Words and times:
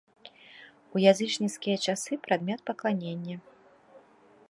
У 0.95 1.03
язычніцкія 1.11 1.77
часы 1.85 2.11
прадмет 2.25 2.59
пакланення. 2.71 3.35